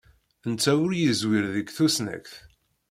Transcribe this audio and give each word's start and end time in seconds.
Netta 0.51 0.73
ur 0.85 0.91
yeẓwir 0.95 1.45
deg 1.55 1.67
tusnakt. 1.77 2.33